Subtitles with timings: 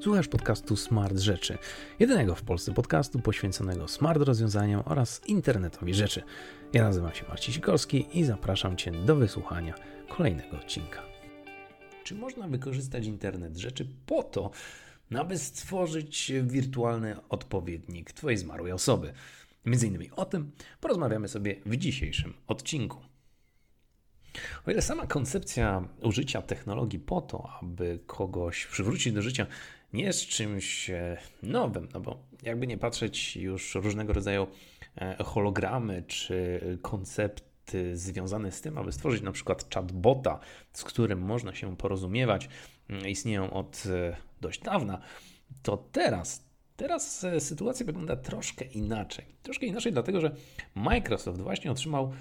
[0.00, 1.58] Słuchasz podcastu Smart Rzeczy,
[1.98, 6.22] jedynego w Polsce podcastu poświęconego smart rozwiązaniom oraz internetowi rzeczy.
[6.72, 9.74] Ja nazywam się Marcin Sikorski i zapraszam Cię do wysłuchania
[10.08, 11.02] kolejnego odcinka.
[12.04, 14.50] Czy można wykorzystać internet rzeczy po to,
[15.16, 19.12] aby stworzyć wirtualny odpowiednik Twojej zmarłej osoby?
[19.64, 20.50] Między innymi o tym
[20.80, 22.98] porozmawiamy sobie w dzisiejszym odcinku.
[24.66, 29.46] O ile sama koncepcja użycia technologii po to, aby kogoś przywrócić do życia,
[29.96, 34.46] nie jest czymś e, nowym, no bo jakby nie patrzeć, już różnego rodzaju
[34.96, 40.40] e, hologramy czy koncepty związane z tym, aby stworzyć na przykład chatbota,
[40.72, 42.48] z którym można się porozumiewać,
[42.88, 45.00] mm, istnieją od e, dość dawna,
[45.62, 49.24] to teraz Teraz sytuacja wygląda troszkę inaczej.
[49.42, 50.34] Troszkę inaczej, dlatego że
[50.74, 52.12] Microsoft właśnie otrzymał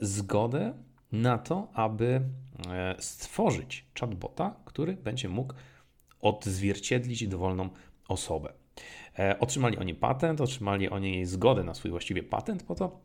[0.00, 0.74] zgodę
[1.12, 2.20] na to, aby
[2.98, 5.54] stworzyć chatbota, który będzie mógł
[6.20, 7.70] odzwierciedlić dowolną
[8.08, 8.52] osobę.
[9.18, 13.00] E, otrzymali oni patent, otrzymali oni zgodę na swój właściwie patent po to,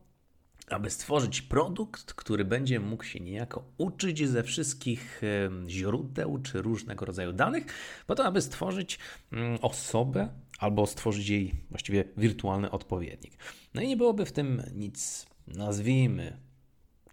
[0.69, 5.21] aby stworzyć produkt, który będzie mógł się niejako uczyć ze wszystkich
[5.67, 7.65] źródeł czy różnego rodzaju danych,
[8.07, 8.99] po to, aby stworzyć
[9.31, 13.33] mm, osobę albo stworzyć jej właściwie wirtualny odpowiednik.
[13.73, 16.37] No i nie byłoby w tym nic, nazwijmy,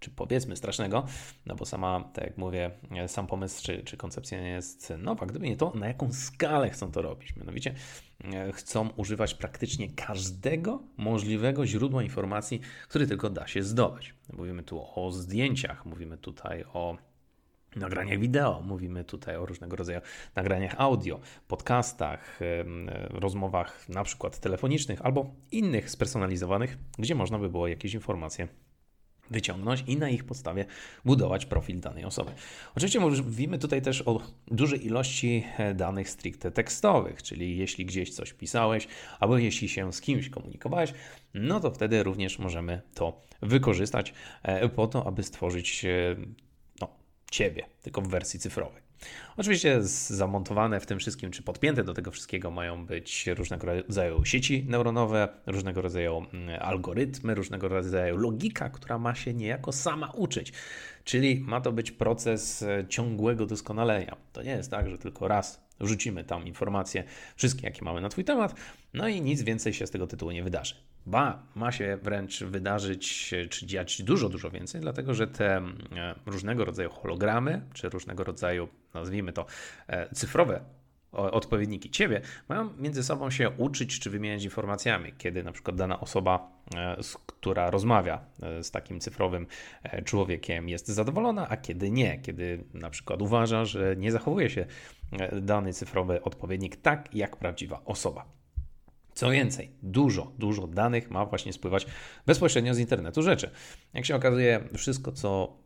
[0.00, 1.06] czy powiedzmy strasznego,
[1.46, 2.70] no bo sama, tak jak mówię,
[3.06, 5.26] sam pomysł czy, czy koncepcja nie jest nowa.
[5.26, 7.36] Gdyby nie to, na jaką skalę chcą to robić?
[7.36, 7.74] Mianowicie
[8.24, 14.14] e, chcą używać praktycznie każdego możliwego źródła informacji, który tylko da się zdobyć.
[14.32, 16.96] Mówimy tu o zdjęciach, mówimy tutaj o
[17.76, 20.00] nagraniach wideo, mówimy tutaj o różnego rodzaju
[20.34, 22.40] nagraniach audio, podcastach,
[23.10, 28.48] rozmowach na przykład telefonicznych albo innych spersonalizowanych, gdzie można by było jakieś informacje
[29.30, 30.64] wyciągnąć i na ich podstawie
[31.04, 32.30] budować profil danej osoby.
[32.74, 38.32] Oczywiście mówimy tutaj też o dużej ilości e, danych stricte tekstowych, czyli jeśli gdzieś coś
[38.32, 38.88] pisałeś,
[39.20, 40.94] albo jeśli się z kimś komunikowałeś,
[41.34, 46.16] no to wtedy również możemy to wykorzystać e, po to, aby stworzyć e,
[46.80, 46.88] no,
[47.30, 48.89] ciebie, tylko w wersji cyfrowej.
[49.36, 54.64] Oczywiście zamontowane w tym wszystkim, czy podpięte do tego wszystkiego mają być różnego rodzaju sieci
[54.68, 60.52] neuronowe, różnego rodzaju mm, algorytmy, różnego rodzaju logika, która ma się niejako sama uczyć.
[61.04, 64.16] Czyli ma to być proces e, ciągłego doskonalenia.
[64.32, 67.04] To nie jest tak, że tylko raz wrzucimy tam informacje,
[67.36, 68.54] wszystkie jakie mamy na Twój temat,
[68.94, 70.74] no i nic więcej się z tego tytułu nie wydarzy.
[71.06, 75.62] Ba, ma się wręcz wydarzyć czy dziać dużo, dużo więcej, dlatego że te e,
[76.26, 79.46] różnego rodzaju hologramy, czy różnego rodzaju, nazwijmy to,
[79.88, 80.60] e, cyfrowe
[81.12, 86.52] odpowiedniki ciebie, mają między sobą się uczyć czy wymieniać informacjami, kiedy na przykład dana osoba,
[86.76, 88.24] e, która rozmawia
[88.62, 89.46] z takim cyfrowym
[90.04, 94.66] człowiekiem, jest zadowolona, a kiedy nie, kiedy na przykład uważa, że nie zachowuje się
[95.32, 98.40] dany cyfrowy odpowiednik tak jak prawdziwa osoba.
[99.14, 101.86] Co więcej, dużo, dużo danych ma właśnie spływać
[102.26, 103.50] bezpośrednio z internetu rzeczy.
[103.94, 105.56] Jak się okazuje, wszystko, co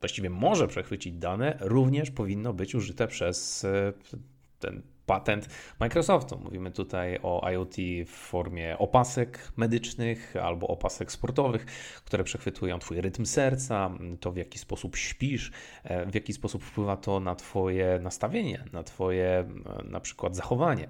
[0.00, 3.92] właściwie może przechwycić dane, również powinno być użyte przez e,
[4.58, 5.48] ten patent
[5.80, 6.40] Microsoftu.
[6.44, 7.76] Mówimy tutaj o IoT
[8.06, 11.66] w formie opasek medycznych albo opasek sportowych,
[12.04, 15.52] które przechwytują Twój rytm serca, to w jaki sposób śpisz,
[15.84, 19.46] e, w jaki sposób wpływa to na Twoje nastawienie, na Twoje e,
[19.84, 20.88] na przykład zachowanie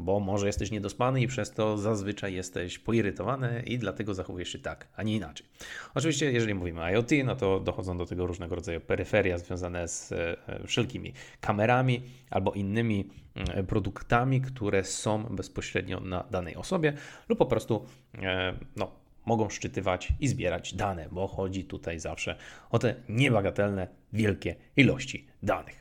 [0.00, 4.88] bo może jesteś niedospany i przez to zazwyczaj jesteś poirytowany i dlatego zachowujesz się tak,
[4.96, 5.46] a nie inaczej.
[5.94, 10.12] Oczywiście, jeżeli mówimy o IoT, no to dochodzą do tego różnego rodzaju peryferia związane z
[10.12, 16.92] e, wszelkimi kamerami albo innymi mm, produktami, które są bezpośrednio na danej osobie
[17.28, 17.86] lub po prostu
[18.22, 18.92] e, no,
[19.26, 22.36] mogą szczytywać i zbierać dane, bo chodzi tutaj zawsze
[22.70, 25.79] o te niebagatelne, wielkie ilości danych.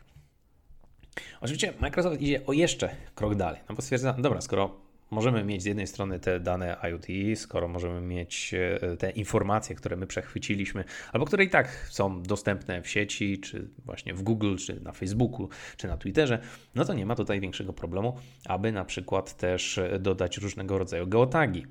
[1.42, 5.66] Oczywiście Microsoft idzie o jeszcze krok dalej, no bo stwierdza, dobra, skoro możemy mieć z
[5.66, 7.08] jednej strony te dane IoT,
[7.40, 12.82] skoro możemy mieć e, te informacje, które my przechwyciliśmy, albo które i tak są dostępne
[12.82, 16.40] w sieci, czy właśnie w Google, czy na Facebooku, czy na Twitterze,
[16.76, 21.66] no to nie ma tutaj większego problemu, aby na przykład też dodać różnego rodzaju geotagi.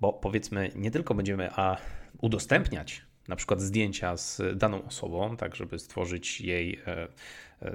[0.00, 1.76] Bo powiedzmy, nie tylko będziemy a
[2.20, 7.08] udostępniać na przykład zdjęcia z daną osobą, tak żeby stworzyć jej e,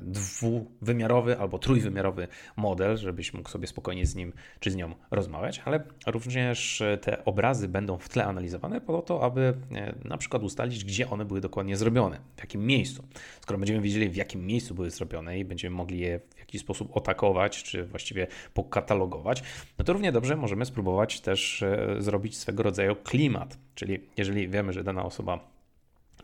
[0.01, 2.27] dwuwymiarowy albo trójwymiarowy
[2.57, 7.67] model, żebyś mógł sobie spokojnie z nim czy z nią rozmawiać, ale również te obrazy
[7.67, 11.77] będą w tle analizowane po to, aby e, na przykład ustalić, gdzie one były dokładnie
[11.77, 13.03] zrobione, w jakim miejscu.
[13.41, 16.97] Skoro będziemy wiedzieli, w jakim miejscu były zrobione i będziemy mogli je w jakiś sposób
[16.97, 19.43] otakować, czy właściwie pokatalogować,
[19.79, 24.73] no to równie dobrze możemy spróbować też e, zrobić swego rodzaju klimat, czyli jeżeli wiemy,
[24.73, 25.54] że dana osoba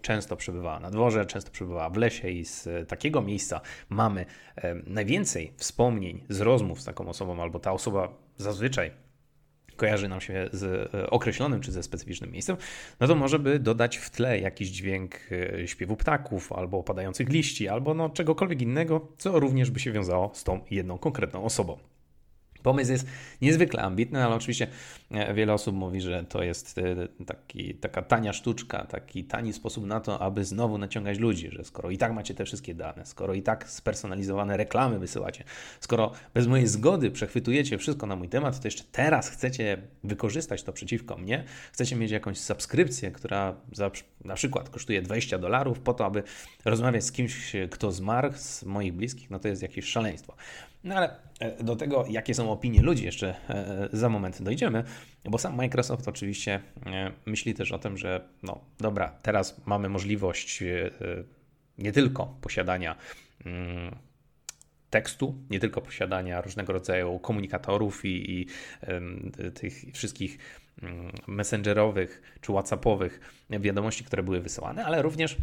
[0.01, 4.25] często przebywała na dworze, często przebywała w lesie i z takiego miejsca mamy
[4.87, 8.91] najwięcej wspomnień z rozmów z taką osobą, albo ta osoba zazwyczaj
[9.81, 12.57] kojarzy nam się z e, określonym czy ze specyficznym miejscem,
[12.99, 17.67] no to może by dodać w tle jakiś dźwięk e, śpiewu ptaków, albo opadających liści,
[17.67, 21.77] albo no czegokolwiek innego, co również by się wiązało z tą jedną konkretną osobą.
[22.63, 23.07] Pomysł jest
[23.41, 24.67] niezwykle ambitny, ale oczywiście
[25.11, 29.85] e, wiele osób mówi, że to jest e, taki, taka tania sztuczka, taki tani sposób
[29.85, 33.33] na to, aby znowu naciągać ludzi, że skoro i tak macie te wszystkie dane, skoro
[33.33, 35.43] i tak spersonalizowane reklamy wysyłacie,
[35.79, 40.73] skoro bez mojej zgody przechwytujecie wszystko na mój temat, to jeszcze teraz chcecie wykorzystać to
[40.73, 43.91] przeciwko mnie, chcecie mieć jakąś subskrypcję, która za,
[44.25, 46.23] na przykład kosztuje 20 dolarów po to, aby
[46.65, 50.35] rozmawiać z kimś, kto zmarł z moich bliskich, no to jest jakieś szaleństwo.
[50.83, 54.83] No ale e, do tego, jakie są opinie ludzi, jeszcze e, za moment dojdziemy,
[55.25, 60.63] bo sam Microsoft oczywiście e, myśli też o tym, że no dobra, teraz mamy możliwość
[61.77, 62.95] nie tylko posiadania
[63.45, 63.95] mm,
[64.89, 68.47] tekstu, nie tylko posiadania różnego rodzaju komunikatorów i, i
[69.53, 70.37] tych wszystkich
[70.81, 75.37] mm, messengerowych czy whatsappowych wiadomości, które były wysyłane, ale również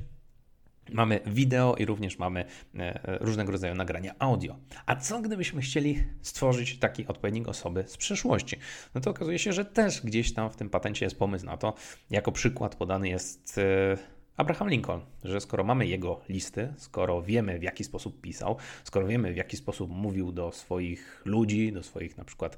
[0.93, 2.45] Mamy wideo i również mamy
[2.79, 4.57] e, różnego rodzaju nagrania audio.
[4.87, 8.57] A co gdybyśmy chcieli stworzyć taki odpowiednik osoby z przeszłości?
[8.95, 11.75] No to okazuje się, że też gdzieś tam w tym patencie jest pomysł na to.
[12.11, 17.63] Jako przykład podany jest e, Abraham Lincoln, że skoro mamy jego listy, skoro wiemy w
[17.63, 22.25] jaki sposób pisał, skoro wiemy w jaki sposób mówił do swoich ludzi, do swoich na
[22.25, 22.57] przykład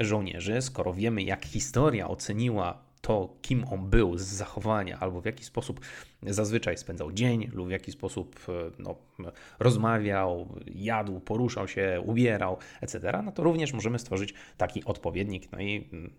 [0.00, 5.44] żołnierzy, skoro wiemy jak historia oceniła to, kim on był z zachowania, albo w jaki
[5.44, 5.80] sposób
[6.22, 8.96] zazwyczaj spędzał dzień, lub w jaki sposób e, no,
[9.58, 15.52] rozmawiał, jadł, poruszał się, ubierał, etc., no to również możemy stworzyć taki odpowiednik.
[15.52, 16.12] No i mm,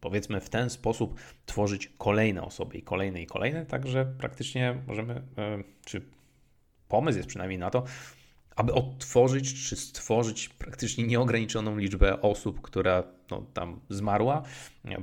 [0.00, 5.22] powiedzmy w ten sposób tworzyć kolejne osoby i kolejne i kolejne, także praktycznie możemy, e,
[5.84, 6.02] czy
[6.88, 7.84] pomysł jest przynajmniej na to,
[8.56, 14.42] aby odtworzyć czy stworzyć praktycznie nieograniczoną liczbę osób, która no, tam zmarła,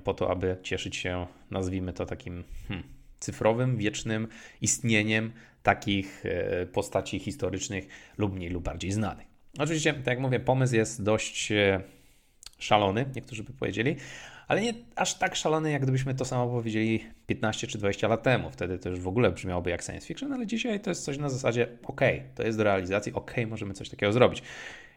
[0.03, 2.87] po to, aby cieszyć się, nazwijmy to takim hmm,
[3.19, 4.27] cyfrowym, wiecznym
[4.61, 5.31] istnieniem
[5.63, 7.87] takich e, postaci historycznych
[8.17, 9.27] lub mniej lub bardziej znanych.
[9.59, 11.81] Oczywiście, tak jak mówię, pomysł jest dość e,
[12.57, 13.95] szalony, niektórzy by powiedzieli,
[14.47, 18.49] ale nie aż tak szalony, jak gdybyśmy to samo powiedzieli 15 czy 20 lat temu.
[18.49, 21.29] Wtedy to już w ogóle brzmiałoby jak science fiction, ale dzisiaj to jest coś na
[21.29, 22.01] zasadzie ok,
[22.35, 24.43] to jest do realizacji, ok, możemy coś takiego zrobić.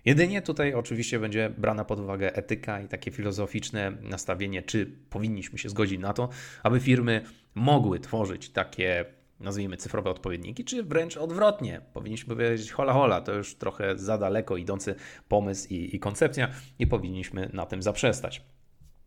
[0.05, 5.69] Jedynie tutaj oczywiście będzie brana pod uwagę etyka i takie filozoficzne nastawienie, czy powinniśmy się
[5.69, 6.29] zgodzić na to,
[6.63, 7.23] aby firmy
[7.55, 9.05] mogły tworzyć takie
[9.41, 11.81] nazwijmy cyfrowe odpowiedniki, czy wręcz odwrotnie.
[11.93, 14.95] Powinniśmy powiedzieć hola hola, to już trochę za daleko idący
[15.29, 16.49] pomysł i, i koncepcja
[16.79, 18.43] i powinniśmy na tym zaprzestać.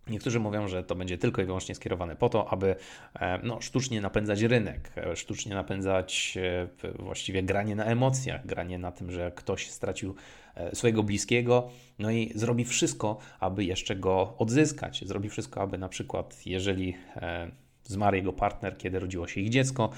[0.09, 2.75] Niektórzy mówią, że to będzie tylko i wyłącznie skierowane po to, aby
[3.19, 6.37] e, no, sztucznie napędzać rynek, e, sztucznie napędzać
[6.83, 10.15] e, właściwie granie na emocjach, granie na tym, że ktoś stracił
[10.73, 11.69] swojego bliskiego,
[11.99, 15.07] no i zrobi wszystko, aby jeszcze go odzyskać.
[15.07, 16.97] Zrobi wszystko, aby na przykład, jeżeli
[17.83, 19.89] zmarł jego partner, kiedy rodziło się ich dziecko,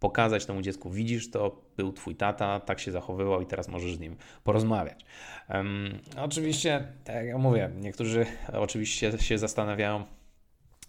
[0.00, 4.00] pokazać temu dziecku, widzisz to, był twój tata, tak się zachowywał i teraz możesz z
[4.00, 5.04] nim porozmawiać.
[5.48, 10.04] Um, oczywiście, tak jak mówię, niektórzy oczywiście się zastanawiają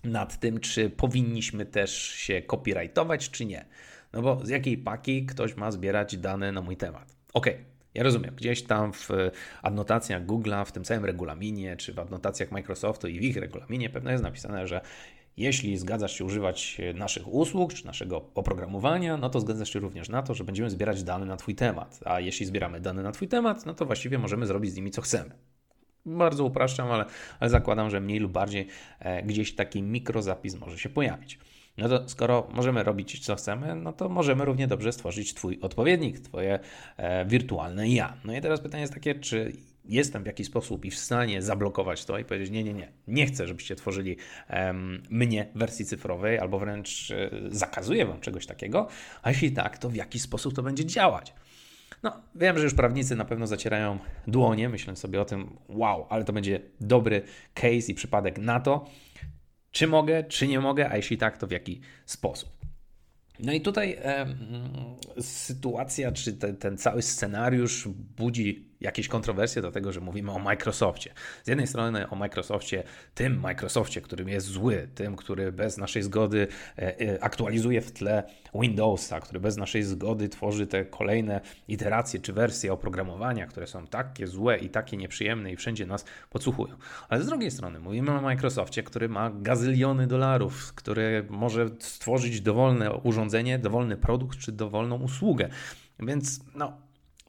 [0.03, 3.65] nad tym, czy powinniśmy też się copyrightować, czy nie.
[4.13, 7.15] No bo z jakiej paki ktoś ma zbierać dane na mój temat?
[7.33, 7.65] Okej, okay.
[7.93, 9.09] Ja rozumiem, gdzieś tam w
[9.61, 14.11] adnotacjach Google'a, w tym całym regulaminie, czy w adnotacjach Microsoftu i w ich regulaminie pewno
[14.11, 14.81] jest napisane, że
[15.38, 20.23] jeśli zgadzasz się używać naszych usług czy naszego oprogramowania, no to zgadzasz się również na
[20.23, 22.00] to, że będziemy zbierać dane na Twój temat.
[22.06, 25.02] A jeśli zbieramy dane na Twój temat, no to właściwie możemy zrobić z nimi co
[25.02, 25.31] chcemy.
[26.06, 27.06] Bardzo upraszczam, ale,
[27.40, 28.68] ale zakładam, że mniej lub bardziej
[29.00, 31.40] e, gdzieś taki mikrozapis może się pojawić.
[31.78, 36.19] No to skoro możemy robić co chcemy, no to możemy równie dobrze stworzyć Twój odpowiednik,
[36.19, 36.59] Twoje
[36.97, 38.18] e, wirtualne ja.
[38.25, 39.51] No i teraz pytanie jest takie, czy
[39.85, 43.25] jestem w jakiś sposób i w stanie zablokować to i powiedzieć: Nie, nie, nie, nie
[43.25, 44.18] chcę, żebyście tworzyli
[45.09, 48.87] mnie w wersji cyfrowej, albo wręcz e, zakazuję wam czegoś takiego,
[49.21, 51.33] a jeśli tak, to w jaki sposób to będzie działać.
[52.04, 56.23] No, wiem, że już prawnicy na pewno zacierają dłonie, myśląc sobie o tym, wow, ale
[56.23, 57.21] to będzie dobry
[57.54, 58.85] case i przypadek na to,
[59.71, 62.49] czy mogę, czy nie mogę, a jeśli tak, to w jaki sposób.
[63.40, 64.25] No i tutaj e,
[65.19, 67.87] sytuacja, czy te, ten cały scenariusz
[68.18, 71.14] budzi jakieś kontrowersje, dlatego że mówimy o Microsoftie.
[71.44, 72.83] Z jednej strony o Microsoftie,
[73.16, 76.47] tym Microsoftie, którym jest zły, tym, który bez naszej zgody
[76.78, 78.23] e, e, aktualizuje w tle
[78.56, 84.28] Windowsa, który bez naszej zgody tworzy te kolejne iteracje czy wersje oprogramowania, które są takie
[84.28, 86.76] złe i takie nieprzyjemne i wszędzie nas podsłuchują.
[87.09, 92.94] Ale z drugiej strony mówimy o Microsoftie, który ma gazyliony dolarów, który może stworzyć dowolne
[92.94, 95.50] urządzenie, dowolny produkt czy dowolną usługę.
[96.00, 96.78] Więc no,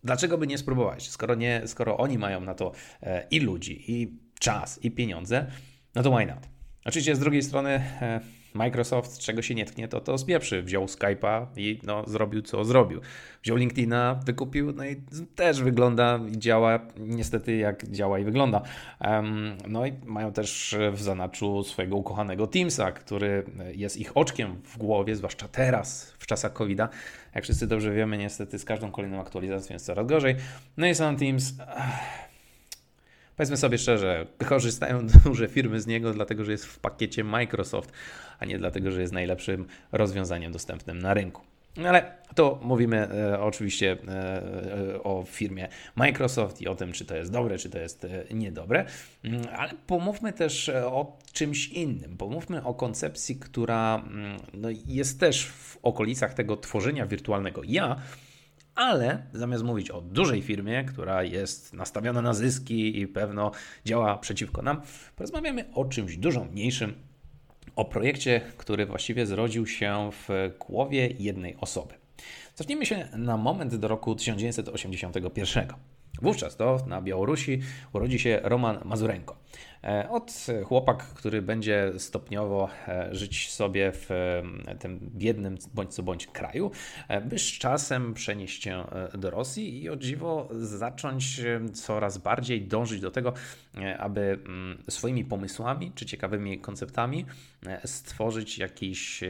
[0.05, 1.11] Dlaczego by nie spróbować?
[1.11, 5.47] Skoro, nie, skoro oni mają na to e, i ludzi, i czas, i pieniądze,
[5.95, 6.49] no to why not?
[6.85, 8.21] Oczywiście z drugiej strony e,
[8.55, 10.63] Microsoft, czego się nie tknie, to to spieprzy.
[10.63, 13.01] Wziął Skype'a i no, zrobił co zrobił.
[13.43, 14.97] Wziął LinkedIna, wykupił, no i
[15.35, 18.63] też wygląda i działa niestety jak działa i wygląda.
[19.69, 23.45] No i mają też w zanaczu swojego ukochanego Teamsa, który
[23.75, 26.89] jest ich oczkiem w głowie, zwłaszcza teraz, w czasach COVID-a.
[27.35, 30.37] Jak wszyscy dobrze wiemy, niestety z każdą kolejną aktualizacją jest coraz gorzej.
[30.77, 31.55] No i sam Teams...
[33.43, 37.93] Powiedzmy sobie szczerze, korzystają duże firmy z niego, dlatego że jest w pakiecie Microsoft,
[38.39, 41.43] a nie dlatego, że jest najlepszym rozwiązaniem dostępnym na rynku.
[41.87, 44.43] Ale to mówimy e, oczywiście e,
[44.95, 48.25] e, o firmie Microsoft i o tym, czy to jest dobre, czy to jest e,
[48.35, 48.85] niedobre,
[49.25, 52.17] mm, ale pomówmy też e, o czymś innym.
[52.17, 57.97] Pomówmy o koncepcji, która mm, no, jest też w okolicach tego tworzenia wirtualnego ja,
[58.75, 63.51] ale zamiast mówić o dużej firmie, która jest nastawiona na zyski i pewno
[63.85, 64.81] działa przeciwko nam,
[65.17, 66.95] porozmawiamy o czymś dużo mniejszym,
[67.77, 71.95] o projekcie, który właściwie zrodził się w głowie jednej osoby.
[72.55, 75.92] Cofnijmy się na moment do roku 1981.
[76.23, 77.61] Wówczas to na Białorusi
[77.93, 79.37] urodzi się Roman Mazurenko.
[79.85, 84.09] E, od chłopak, który będzie stopniowo e, żyć sobie w
[84.79, 86.71] tym biednym bądź co bądź kraju,
[87.09, 91.41] e, by z czasem przenieść się do Rosji i o dziwo zacząć
[91.73, 93.33] coraz bardziej dążyć do tego,
[93.99, 97.27] aby mm, swoimi pomysłami czy ciekawymi konceptami
[97.85, 99.21] stworzyć jakiś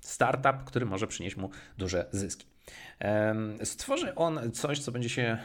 [0.00, 2.53] startup, który może przynieść mu duże zyski.
[3.64, 5.38] Stworzy on coś, co będzie się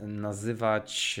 [0.00, 1.20] nazywać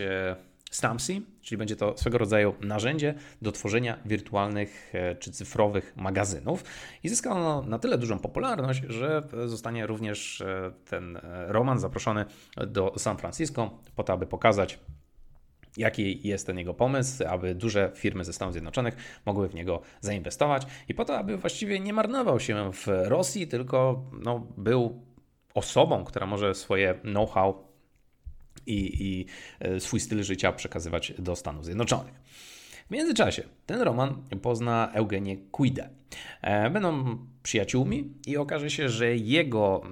[0.70, 6.64] Stampsy, czyli będzie to swego rodzaju narzędzie do tworzenia wirtualnych e, czy cyfrowych magazynów.
[7.02, 12.24] I zyska ono na tyle dużą popularność, że zostanie również e, ten e, roman zaproszony
[12.66, 14.78] do San Francisco po to, aby pokazać
[15.76, 20.66] jaki jest ten jego pomysł, aby duże firmy ze Stanów Zjednoczonych mogły w niego zainwestować
[20.88, 25.02] i po to, aby właściwie nie marnował się w Rosji, tylko no, był
[25.56, 27.64] osobą, która może swoje know-how
[28.66, 29.26] i, i
[29.60, 32.14] e, swój styl życia przekazywać do Stanów Zjednoczonych.
[32.86, 35.88] W międzyczasie ten Roman pozna Eugenię Kuidę.
[36.42, 39.82] E, będą przyjaciółmi i okaże się, że jego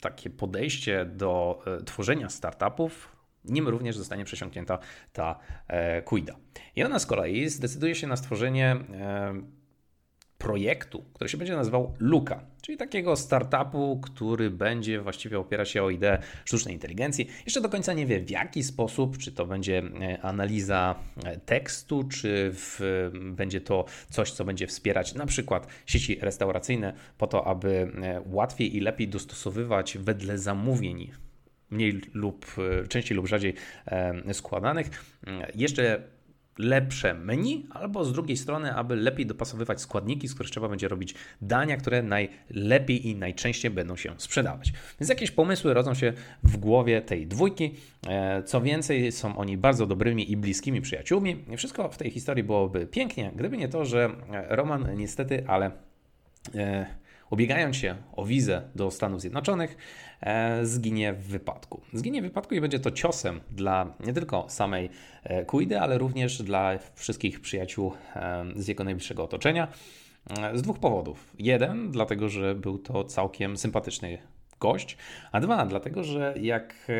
[0.00, 3.08] takie podejście do e, tworzenia startupów
[3.44, 4.78] nim również zostanie przesiąknięta
[5.12, 5.38] ta
[6.04, 6.36] Kuida.
[6.76, 8.76] I ona z kolei zdecyduje się na stworzenie
[10.44, 15.90] projektu, który się będzie nazywał Luka, czyli takiego startupu, który będzie właściwie opierać się o
[15.90, 17.28] ideę sztucznej inteligencji.
[17.44, 22.04] Jeszcze do końca nie wie w jaki sposób, czy to będzie e, analiza e, tekstu,
[22.04, 22.80] czy w,
[23.14, 28.76] będzie to coś, co będzie wspierać na przykład sieci restauracyjne po to, aby e, łatwiej
[28.76, 31.10] i lepiej dostosowywać wedle zamówień
[31.70, 32.46] mniej lub
[32.88, 33.54] częściej lub rzadziej
[34.32, 35.04] składanych.
[35.54, 36.02] Jeszcze
[36.58, 41.14] lepsze menu, albo z drugiej strony, aby lepiej dopasowywać składniki, z których trzeba będzie robić
[41.42, 44.72] dania, które najlepiej i najczęściej będą się sprzedawać.
[45.00, 47.74] Więc jakieś pomysły rodzą się w głowie tej dwójki.
[48.06, 51.44] E, co więcej, są oni bardzo dobrymi i bliskimi przyjaciółmi.
[51.56, 54.10] Wszystko w tej historii byłoby pięknie, gdyby nie to, że
[54.48, 55.70] Roman niestety, ale
[56.54, 56.86] e,
[57.30, 59.76] ubiegając się o wizę do Stanów Zjednoczonych,
[60.20, 61.80] e, zginie w wypadku.
[61.92, 64.90] Zginie w wypadku i będzie to ciosem dla nie tylko samej
[65.24, 69.68] e, Kuidy, ale również dla wszystkich przyjaciół e, z jego najbliższego otoczenia.
[70.54, 71.32] Z dwóch powodów.
[71.38, 74.18] Jeden, dlatego że był to całkiem sympatyczny
[74.60, 74.96] gość,
[75.32, 76.90] a dwa, dlatego że jak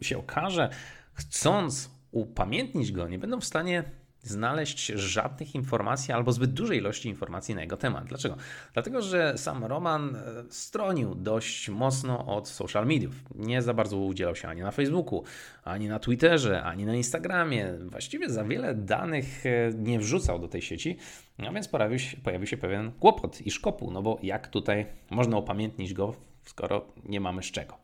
[0.00, 0.70] się okaże,
[1.12, 3.84] chcąc upamiętnić go, nie będą w stanie
[4.22, 8.04] znaleźć żadnych informacji albo zbyt dużej ilości informacji na jego temat.
[8.04, 8.36] Dlaczego?
[8.72, 13.14] Dlatego, że sam Roman e, stronił dość mocno od social mediów.
[13.34, 15.24] Nie za bardzo udzielał się ani na Facebooku,
[15.64, 17.72] ani na Twitterze, ani na Instagramie.
[17.84, 20.96] Właściwie za wiele danych e, nie wrzucał do tej sieci,
[21.38, 25.38] a więc pojawił się, pojawił się pewien kłopot i szkopuł, no bo jak tutaj można
[25.38, 26.14] upamiętnić go,
[26.44, 27.78] skoro nie mamy z czego.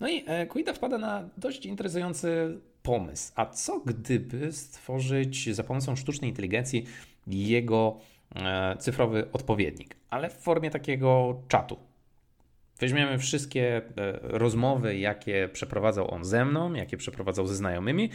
[0.00, 3.32] No i Kuida e, wpada na dość interesujący pomysł.
[3.36, 6.86] A co gdyby stworzyć za pomocą sztucznej inteligencji
[7.26, 8.00] jego
[8.36, 11.76] e, cyfrowy odpowiednik, ale w formie takiego czatu?
[12.80, 13.82] Weźmiemy wszystkie e,
[14.22, 18.10] rozmowy, jakie przeprowadzał on ze mną, jakie przeprowadzał ze znajomymi,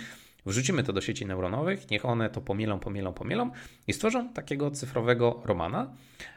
[0.45, 3.51] wrzucimy to do sieci neuronowych, niech one to pomielą, pomielą, pomielą
[3.87, 5.93] i stworzą takiego cyfrowego romana,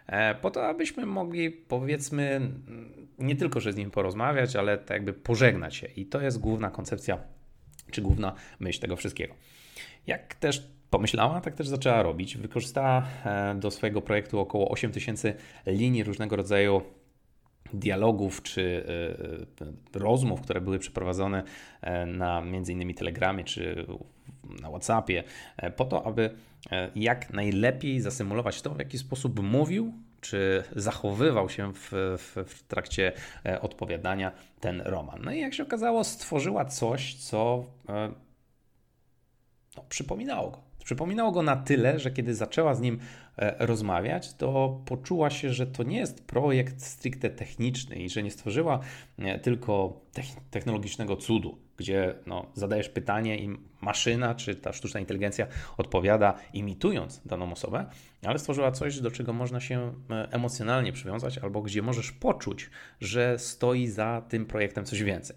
[0.06, 2.40] e, po to, abyśmy mogli, powiedzmy,
[3.18, 5.86] nie tylko, że z nim porozmawiać, ale tak jakby pożegnać się.
[5.86, 7.18] I to jest główna koncepcja,
[7.92, 9.34] czy główna myśl tego wszystkiego.
[10.06, 12.36] Jak też pomyślała, tak też zaczęła robić.
[12.36, 15.34] Wykorzystała e, do swojego projektu około 8000
[15.66, 16.82] linii różnego rodzaju
[17.72, 18.84] dialogów czy
[19.94, 21.42] e, rozmów, które były przeprowadzone
[21.80, 23.86] e, na między innymi Telegramie czy
[24.62, 25.24] na WhatsAppie,
[25.76, 26.30] po to, aby
[26.94, 29.92] jak najlepiej zasymulować to, w jaki sposób mówił
[30.22, 33.12] czy zachowywał się w, w, w, trakcie
[33.60, 35.20] odpowiadania ten roman.
[35.24, 37.64] No i jak się okazało, stworzyła coś, co
[39.76, 40.72] no, przypominało go.
[40.84, 42.98] Przypominało go na tyle, że kiedy zaczęła z nim
[43.36, 48.30] e, rozmawiać, to poczuła się, że to nie jest projekt stricte techniczny i że nie
[48.30, 48.80] stworzyła
[49.18, 50.00] e, tylko
[50.50, 55.46] technologicznego cudu, gdzie no, zadajesz pytanie i maszyna czy ta sztuczna inteligencja
[55.76, 57.86] odpowiada imitując daną osobę,
[58.24, 62.70] ale stworzyła coś, do czego można się e, emocjonalnie przywiązać albo gdzie możesz poczuć,
[63.00, 65.36] że stoi za tym projektem coś więcej.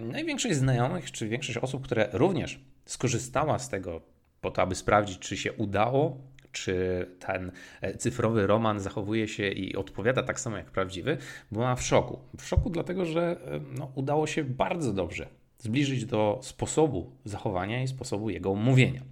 [0.00, 4.00] Największość znajomych, czy większość osób, które również skorzystała z tego
[4.40, 6.18] po to, aby sprawdzić, czy się udało,
[6.54, 11.16] czy ten e, cyfrowy roman zachowuje się i odpowiada tak samo jak prawdziwy,
[11.52, 12.18] była w szoku.
[12.38, 15.26] W szoku dlatego, że e, no, udało się bardzo dobrze
[15.58, 19.02] zbliżyć do sposobu zachowania i sposobu jego mówienia.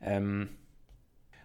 [0.00, 0.48] Um,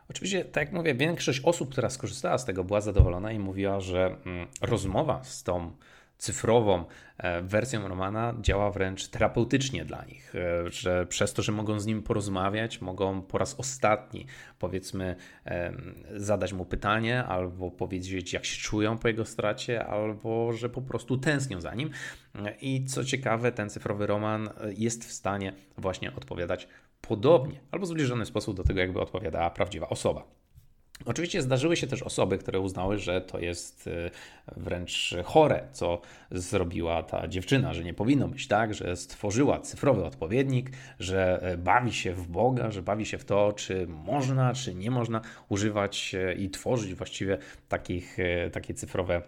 [0.09, 4.05] Oczywiście, tak jak mówię, większość osób, która skorzystała z tego, była zadowolona i mówiła, że
[4.25, 5.71] mm, rozmowa z tą
[6.19, 6.85] cyfrową
[7.17, 11.85] e, wersją Romana działa wręcz terapeutycznie dla nich, e, że przez to, że mogą z
[11.85, 14.25] nim porozmawiać, mogą po raz ostatni,
[14.59, 15.15] powiedzmy,
[16.15, 21.17] zadać mu pytanie, albo powiedzieć, jak się czują po jego stracie, albo że po prostu
[21.17, 21.89] tęsknią za nim.
[22.61, 26.67] I co ciekawe, ten cyfrowy roman jest w stanie właśnie odpowiadać
[27.01, 30.23] podobnie, albo w zbliżony sposób do tego, jakby odpowiadała prawdziwa osoba.
[31.05, 34.11] Oczywiście zdarzyły się też osoby, które uznały, że to jest y,
[34.57, 36.01] wręcz chore, co
[36.31, 41.93] zrobiła ta dziewczyna, że nie powinno być tak, że stworzyła cyfrowy odpowiednik, że e, bawi
[41.93, 46.33] się w Boga, że bawi się w to, czy można, czy nie można używać e,
[46.33, 47.37] i tworzyć właściwie
[47.69, 49.21] takich, e, takie cyfrowe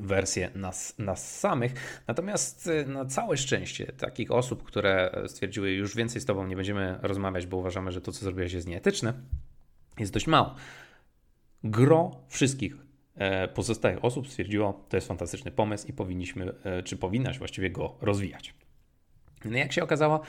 [0.00, 2.02] wersje nas, nas samych.
[2.06, 7.46] Natomiast na całe szczęście takich osób, które stwierdziły, już więcej z Tobą nie będziemy rozmawiać,
[7.46, 9.12] bo uważamy, że to, co zrobiłeś, jest nieetyczne,
[9.98, 10.54] jest dość mało.
[11.64, 12.76] Gro wszystkich
[13.14, 17.96] e, pozostałych osób stwierdziło, to jest fantastyczny pomysł i powinniśmy, e, czy powinnaś właściwie go
[18.00, 18.54] rozwijać.
[19.44, 20.20] No jak się okazało,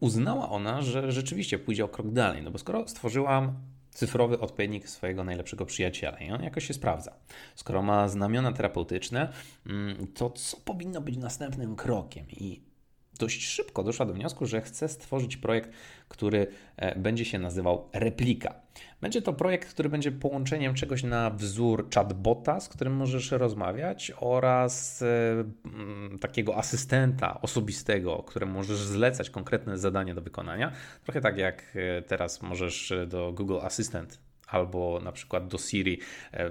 [0.00, 3.54] uznała ona, że rzeczywiście pójdzie o krok dalej, no bo skoro stworzyłam
[3.90, 7.12] cyfrowy odpowiednik swojego najlepszego przyjaciela i on jakoś się sprawdza.
[7.54, 9.32] Skoro ma znamiona terapeutyczne,
[9.66, 12.26] mm, to co powinno być następnym krokiem?
[12.30, 12.71] I
[13.18, 15.70] dość szybko doszła do wniosku, że chce stworzyć projekt,
[16.08, 16.46] który
[16.76, 18.54] e, będzie się nazywał Replika.
[19.00, 25.02] Będzie to projekt, który będzie połączeniem czegoś na wzór chatbota, z którym możesz rozmawiać, oraz
[25.02, 30.72] e, takiego asystenta osobistego, któremu możesz zlecać konkretne zadania do wykonania.
[31.04, 35.98] Trochę tak jak e, teraz możesz do Google Assistant albo na przykład do Siri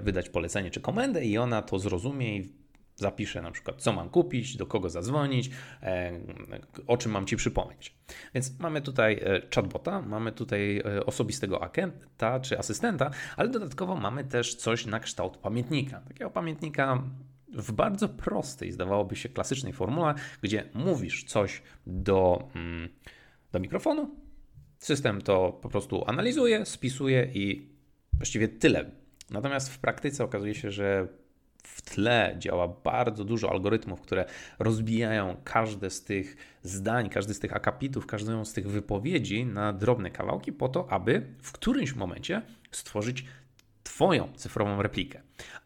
[0.00, 2.61] wydać polecenie czy komendę i ona to zrozumie i
[2.96, 5.50] Zapiszę na przykład, co mam kupić, do kogo zadzwonić,
[5.82, 6.20] e,
[6.86, 7.94] o czym mam Ci przypomnieć.
[8.34, 14.24] Więc mamy tutaj e, chatbota, mamy tutaj e, osobistego agenta czy asystenta, ale dodatkowo mamy
[14.24, 16.00] też coś na kształt pamiętnika.
[16.00, 17.02] Takiego pamiętnika
[17.48, 22.88] w bardzo prostej, zdawałoby się, klasycznej formule, gdzie mówisz coś do, mm,
[23.52, 24.16] do mikrofonu,
[24.78, 27.72] system to po prostu analizuje, spisuje i
[28.12, 28.90] właściwie tyle.
[29.30, 31.08] Natomiast w praktyce okazuje się, że
[31.62, 34.24] w tle działa bardzo dużo algorytmów, które
[34.58, 40.10] rozbijają każde z tych zdań, każdy z tych akapitów, każdą z tych wypowiedzi na drobne
[40.10, 43.24] kawałki, po to, aby w którymś momencie stworzyć
[43.82, 45.20] Twoją cyfrową replikę.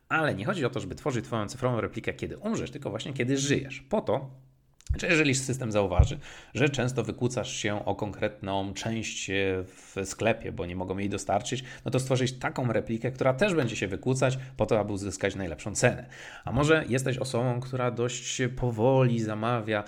[0.08, 3.38] Ale nie chodzi o to, żeby tworzyć Twoją cyfrową replikę, kiedy umrzesz, tylko właśnie kiedy
[3.38, 3.80] żyjesz.
[3.80, 4.30] Po to,
[4.98, 6.18] czy jeżeli system zauważy,
[6.54, 9.30] że często wykłócasz się o konkretną część
[9.64, 13.76] w sklepie, bo nie mogą jej dostarczyć, no to stworzyć taką replikę, która też będzie
[13.76, 16.06] się wykłócać po to, aby uzyskać najlepszą cenę.
[16.44, 19.84] A może jesteś osobą, która dość powoli zamawia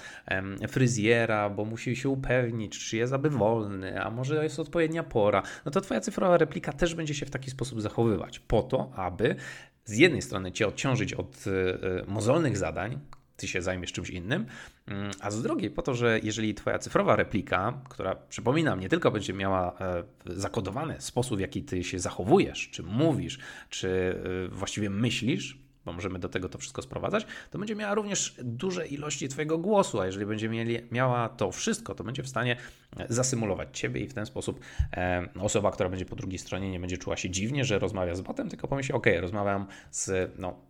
[0.69, 5.71] fryzjera, bo musi się upewnić, czy jest aby wolny, a może jest odpowiednia pora, no
[5.71, 9.37] to Twoja cyfrowa replika też będzie się w taki sposób zachowywać, po to, aby
[9.85, 12.99] z jednej strony Cię odciążyć od e, mozolnych zadań,
[13.39, 14.47] ty się zajmiesz czymś innym,
[14.87, 19.11] mm, a z drugiej po to, że jeżeli twoja cyfrowa replika, która przypominam, nie tylko
[19.11, 23.39] będzie miała e, zakodowany sposób, w jaki ty się zachowujesz, czy mówisz,
[23.71, 28.35] czy e, właściwie myślisz, bo możemy do tego to wszystko sprowadzać, to będzie miała również
[28.43, 30.51] duże ilości Twojego głosu, a jeżeli będzie
[30.91, 32.57] miała to wszystko, to będzie w stanie
[33.09, 34.61] zasymulować Ciebie i w ten sposób
[34.93, 38.21] e, osoba, która będzie po drugiej stronie nie będzie czuła się dziwnie, że rozmawia z
[38.21, 40.68] botem, tylko pomyśli, ok, rozmawiam z no,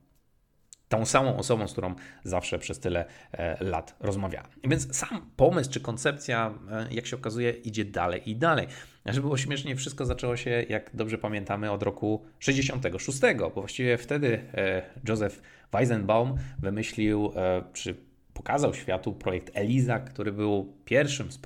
[0.88, 4.50] tą samą osobą, z którą zawsze przez tyle e, lat rozmawiałem.
[4.64, 8.66] Więc sam pomysł czy koncepcja, e, jak się okazuje, idzie dalej i dalej.
[9.06, 14.40] Żeby było śmiesznie, wszystko zaczęło się, jak dobrze pamiętamy, od roku 66, bo właściwie wtedy
[14.54, 17.32] e, Joseph Weizenbaum wymyślił,
[17.72, 17.96] czy
[18.34, 21.38] pokazał światu projekt ELISA, który był pierwszym z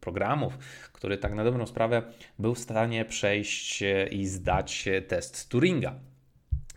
[0.00, 0.58] programów,
[0.92, 2.02] który tak na dobrą sprawę
[2.38, 5.94] był w stanie przejść i zdać test Turinga.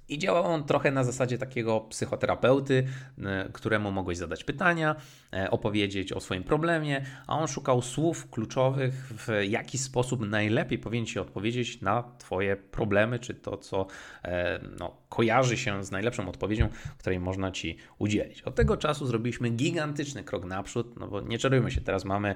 [0.09, 2.87] I działał on trochę na zasadzie takiego psychoterapeuty,
[3.23, 4.95] e, któremu mogłeś zadać pytania,
[5.33, 11.05] e, opowiedzieć o swoim problemie, a on szukał słów kluczowych, w jaki sposób najlepiej powinien
[11.05, 13.87] ci odpowiedzieć na Twoje problemy, czy to, co
[14.23, 18.41] e, no, kojarzy się z najlepszą odpowiedzią, której można Ci udzielić.
[18.41, 22.35] Od tego czasu zrobiliśmy gigantyczny krok naprzód, no bo nie czarujmy się, teraz mamy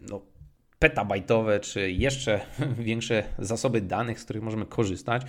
[0.00, 0.20] no,
[0.78, 2.40] petabajtowe, czy jeszcze
[2.78, 5.22] większe zasoby danych, z których możemy korzystać.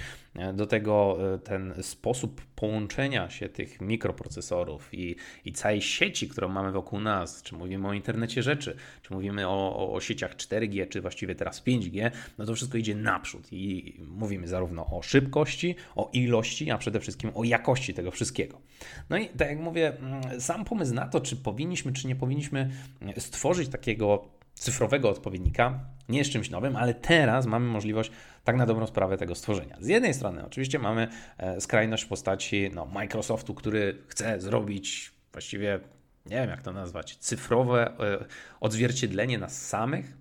[0.53, 6.71] Do tego e, ten sposób połączenia się tych mikroprocesorów i, i całej sieci, którą mamy
[6.71, 11.01] wokół nas, czy mówimy o internecie rzeczy, czy mówimy o, o, o sieciach 4G, czy
[11.01, 16.71] właściwie teraz 5G, no to wszystko idzie naprzód i mówimy zarówno o szybkości, o ilości,
[16.71, 18.61] a przede wszystkim o jakości tego wszystkiego.
[19.09, 22.69] No i tak jak mówię, mm, sam pomysł na to, czy powinniśmy, czy nie powinniśmy
[23.17, 28.11] stworzyć takiego cyfrowego odpowiednika nie jest czymś nowym, ale teraz mamy możliwość
[28.43, 29.77] tak na dobrą sprawę tego stworzenia.
[29.81, 31.07] Z jednej strony oczywiście mamy
[31.37, 35.79] e, skrajność w postaci no, Microsoftu, który chce zrobić właściwie,
[36.25, 38.25] nie wiem jak to nazwać, cyfrowe e,
[38.59, 40.17] odzwierciedlenie nas samych.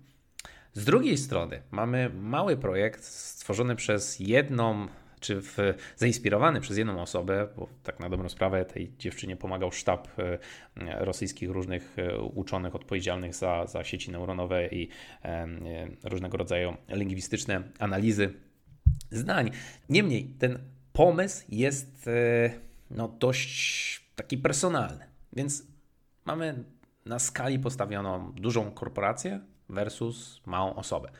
[0.73, 4.87] Z drugiej strony mamy mały projekt stworzony przez jedną
[5.19, 5.57] czy w,
[5.95, 10.37] zainspirowany przez jedną osobę, bo tak na dobrą sprawę tej dziewczynie pomagał sztab e,
[11.05, 14.89] rosyjskich różnych e, uczonych odpowiedzialnych za, za sieci neuronowe i
[15.23, 15.47] e,
[16.03, 18.33] różnego rodzaju lingwistyczne analizy
[19.11, 19.51] zdań.
[19.89, 20.59] Niemniej ten
[20.93, 22.09] pomysł jest
[22.91, 25.67] no, dość taki personalny, więc
[26.25, 26.63] mamy
[27.05, 31.11] na skali postawioną dużą korporację versus małą osobę.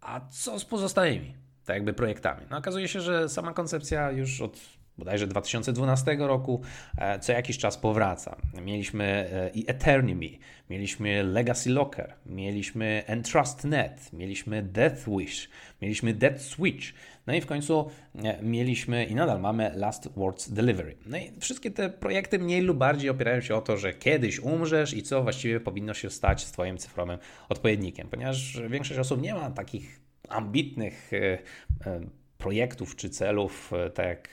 [0.00, 1.34] A co z pozostałymi?
[1.64, 2.46] Tak jakby projektami.
[2.50, 4.60] No okazuje się, że sama koncepcja już od
[4.98, 6.60] bodajże 2012 roku
[6.98, 8.36] e, co jakiś czas powraca.
[8.62, 10.38] Mieliśmy e, i Eternyme,
[10.70, 15.48] mieliśmy Legacy Locker, mieliśmy Entrust.net, mieliśmy Death Wish,
[15.82, 16.86] mieliśmy Dead Switch,
[17.26, 17.90] no i w końcu
[18.24, 20.96] e, mieliśmy i nadal mamy Last Words Delivery.
[21.06, 24.94] No i wszystkie te projekty mniej lub bardziej opierają się o to, że kiedyś umrzesz
[24.94, 29.50] i co właściwie powinno się stać z Twoim cyfrowym odpowiednikiem, ponieważ większość osób nie ma
[29.50, 30.01] takich
[30.32, 31.38] ambitnych e,
[31.86, 32.00] e,
[32.38, 34.28] projektów czy celów, e, tak jak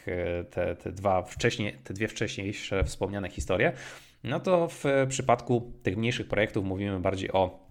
[0.50, 3.74] te, te, dwa wcześniej, te dwie wcześniejsze wspomniane historie,
[4.24, 7.70] no to w przypadku tych mniejszych projektów mówimy bardziej o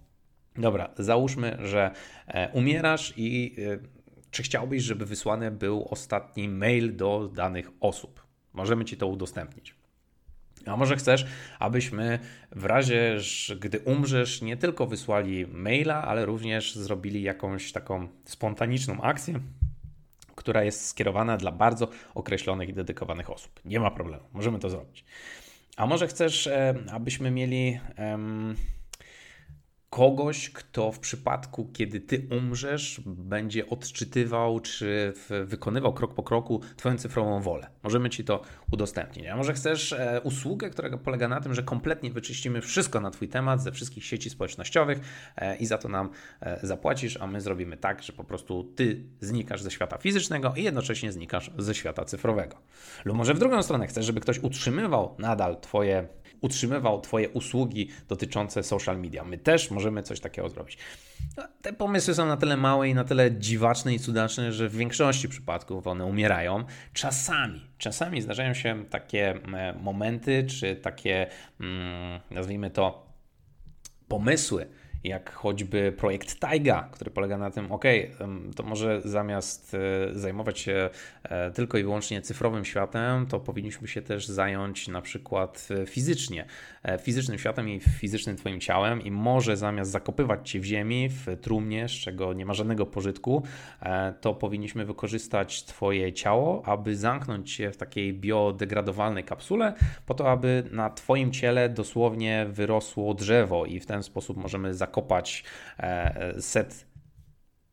[0.55, 1.91] dobra, załóżmy, że
[2.53, 3.55] umierasz i
[4.31, 8.25] czy chciałbyś, żeby wysłany był ostatni mail do danych osób?
[8.53, 9.78] Możemy Ci to udostępnić.
[10.65, 11.25] A może chcesz,
[11.59, 12.19] abyśmy
[12.51, 13.17] w razie,
[13.59, 19.39] gdy umrzesz, nie tylko wysłali maila, ale również zrobili jakąś taką spontaniczną akcję,
[20.35, 23.59] która jest skierowana dla bardzo określonych i dedykowanych osób.
[23.65, 25.05] Nie ma problemu, możemy to zrobić.
[25.77, 27.79] A może chcesz, e, abyśmy mieli
[29.89, 35.13] kogoś, kto w przypadku, kiedy ty umrzesz, będzie odczytywał czy
[35.45, 37.69] wykonywał krok po kroku Twoją cyfrową wolę.
[37.83, 39.27] Możemy Ci to udostępnić.
[39.27, 43.27] A może chcesz e, usługę, która polega na tym, że kompletnie wyczyścimy wszystko na Twój
[43.27, 44.99] temat ze wszystkich sieci społecznościowych
[45.35, 46.09] e, i za to nam
[46.41, 50.63] e, zapłacisz, a my zrobimy tak, że po prostu Ty znikasz ze świata fizycznego i
[50.63, 52.57] jednocześnie znikasz ze świata cyfrowego.
[53.05, 56.07] Lub może w drugą stronę chcesz, żeby ktoś utrzymywał nadal Twoje
[56.41, 59.23] utrzymywał Twoje usługi dotyczące social media.
[59.23, 60.77] My też możemy coś takiego zrobić.
[61.37, 64.75] No, te pomysły są na tyle małe i na tyle dziwaczne i cudaczne, że w
[64.75, 66.63] większości przypadków one umierają.
[66.93, 71.27] Czasami, czasami zdarzają się takie e, momenty, czy takie,
[71.59, 73.09] mm, nazwijmy to,
[74.07, 74.67] pomysły,
[75.03, 77.83] jak choćby projekt Taiga, który polega na tym, ok,
[78.55, 80.89] to może zamiast e, zajmować się
[81.23, 86.45] e, tylko i wyłącznie cyfrowym światem, to powinniśmy się też zająć na przykład e, fizycznie,
[87.01, 91.87] fizycznym światem i fizycznym Twoim ciałem i może zamiast zakopywać Cię w ziemi, w trumnie,
[91.87, 93.43] z czego nie ma żadnego pożytku,
[94.21, 99.73] to powinniśmy wykorzystać Twoje ciało, aby zamknąć Cię w takiej biodegradowalnej kapsule,
[100.05, 104.88] po to, aby na Twoim ciele dosłownie wyrosło drzewo i w ten sposób możemy zakopać
[104.89, 105.43] zakopać
[105.79, 106.85] e, set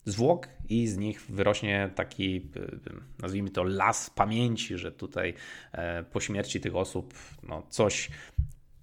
[0.04, 2.50] zwłok i z nich wyrośnie taki,
[3.22, 5.34] nazwijmy to, las pamięci, że tutaj
[6.12, 8.10] po śmierci tych osób no, coś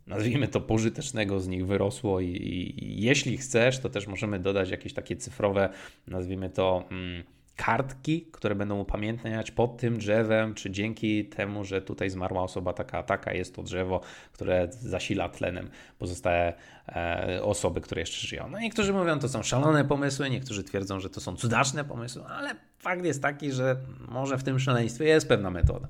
[0.08, 4.70] nazwijmy to pożytecznego z nich wyrosło i, i, i, jeśli chcesz, to też możemy dodać
[4.70, 5.70] jakieś takie cyfrowe,
[6.08, 7.24] nazwijmy to mm,
[7.56, 13.04] kartki, które będą upamiętniać pod tym drzewem, czy dzięki temu, że tutaj zmarła osoba taka,
[13.04, 16.54] taka jest to drzewo, które zasila tlenem pozostałe
[16.88, 18.50] e, osoby, które jeszcze żyją.
[18.50, 22.56] No niektórzy mówią, to są szalone pomysły, niektórzy twierdzą, że to są cudaczne pomysły, ale
[22.80, 23.76] fakt jest taki, że
[24.08, 25.88] może w tym szaleństwie jest pewna metoda.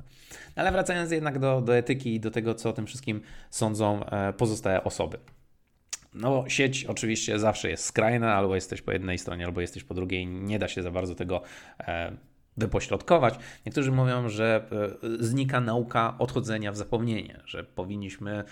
[0.56, 4.34] Ale wracając jednak do, do etyki i do tego, co o tym wszystkim sądzą e,
[4.34, 5.18] pozostałe osoby.
[6.16, 10.28] No, sieć oczywiście zawsze jest skrajna, albo jesteś po jednej stronie, albo jesteś po drugiej.
[10.28, 11.42] Nie da się za bardzo tego
[11.80, 12.18] e,
[12.58, 13.36] wypośrodkować.
[13.66, 14.66] Niektórzy mówią, że
[15.04, 18.44] e, znika nauka odchodzenia w zapomnienie, że powinniśmy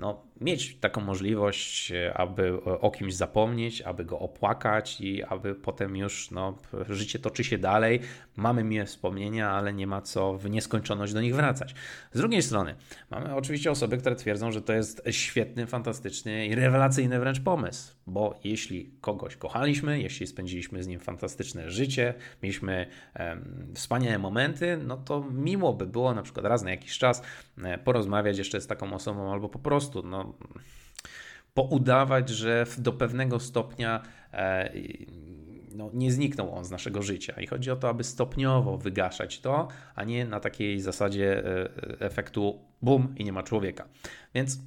[0.00, 6.30] no, mieć taką możliwość, aby o kimś zapomnieć, aby go opłakać i aby potem już
[6.30, 6.58] no,
[6.88, 8.00] życie toczy się dalej.
[8.36, 11.74] Mamy miłe wspomnienia, ale nie ma co w nieskończoność do nich wracać.
[12.12, 12.74] Z drugiej strony,
[13.10, 18.40] mamy oczywiście osoby, które twierdzą, że to jest świetny, fantastyczny i rewelacyjny wręcz pomysł, bo
[18.44, 22.86] jeśli kogoś kochaliśmy, jeśli spędziliśmy z nim fantastyczne życie, mieliśmy
[23.74, 27.22] wspaniałe momenty, no to miło by było na przykład raz na jakiś czas
[27.62, 30.34] e, porozmawiać jeszcze z taką osobą albo po prostu no,
[31.54, 34.72] poudawać, że do pewnego stopnia e,
[35.74, 37.40] no, nie zniknął on z naszego życia.
[37.40, 42.58] I chodzi o to, aby stopniowo wygaszać to, a nie na takiej zasadzie e, efektu
[42.82, 43.88] bum i nie ma człowieka.
[44.34, 44.58] Więc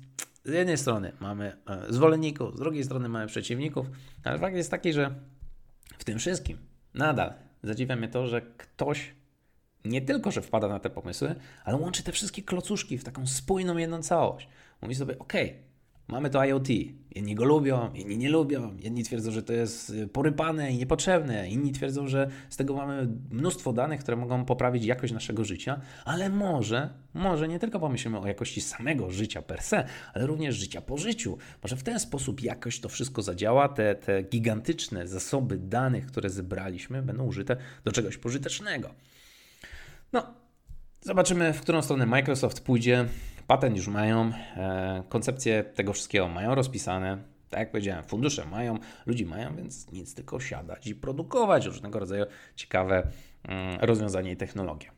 [0.44, 3.88] z jednej strony mamy e, zwolenników, z drugiej strony mamy przeciwników,
[4.24, 5.16] ale fakt jest taki, że
[5.98, 6.58] w tym wszystkim
[6.94, 7.34] nadal
[7.64, 9.14] zadziwia mnie to, że ktoś
[9.86, 13.78] nie tylko, że wpada na te pomysły, ale łączy te wszystkie klocuszki w taką spójną
[13.78, 14.48] jedną całość.
[14.82, 15.34] Mówi sobie, ok,
[16.08, 16.70] mamy to IoT.
[17.16, 18.78] Jedni go lubią, inni nie lubią.
[18.80, 21.50] Jedni twierdzą, że to jest y, porypane i niepotrzebne.
[21.50, 25.82] Inni twierdzą, że z tego mamy mnóstwo danych, które mogą poprawić jakość naszego życia.
[26.06, 30.82] Ale może, może nie tylko pomyślimy o jakości samego życia per se, ale również życia
[30.82, 31.38] po życiu.
[31.64, 33.70] Może w ten sposób jakoś to wszystko zadziała.
[33.70, 38.90] Te, te gigantyczne zasoby danych, które zebraliśmy, będą użyte do czegoś pożytecznego.
[40.14, 40.34] No,
[41.02, 43.06] zobaczymy, w którą stronę Microsoft pójdzie.
[43.48, 47.18] Patent już mają, e, koncepcje tego wszystkiego mają rozpisane.
[47.50, 52.26] Tak jak powiedziałem, fundusze mają, ludzi mają, więc nic tylko siadać i produkować różnego rodzaju
[52.56, 53.08] ciekawe
[53.44, 54.92] mm, rozwiązania i technologie.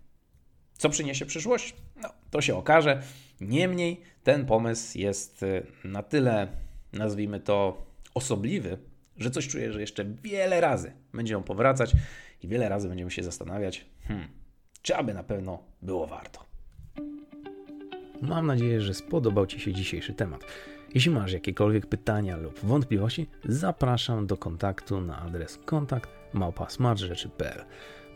[0.73, 1.75] Co przyniesie przyszłość?
[2.01, 3.01] No, to się okaże.
[3.41, 6.47] Niemniej ten pomysł jest e, na tyle,
[6.93, 8.77] nazwijmy to, osobliwy,
[9.17, 11.91] że coś czuję, że jeszcze wiele razy będzie on powracać
[12.43, 14.27] i wiele razy będziemy się zastanawiać, hmm,
[14.85, 16.45] czy aby na pewno było warto.
[18.21, 20.41] Mam nadzieję, że spodobał Ci się dzisiejszy temat.
[20.93, 27.65] Jeśli masz jakiekolwiek pytania lub wątpliwości, zapraszam do kontaktu na adres kontakt małpa.smartrzeczy.pl.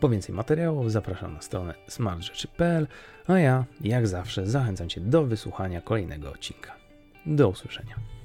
[0.00, 2.86] Po więcej materiałów zapraszam na stronę smartrzeczy.pl,
[3.26, 6.76] a ja, jak zawsze, zachęcam Cię do wysłuchania kolejnego odcinka.
[7.26, 8.19] Do usłyszenia.